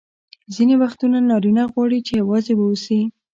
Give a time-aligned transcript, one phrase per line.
[0.53, 3.01] ځیني وختونه نارینه غواړي چي یوازي واوسي.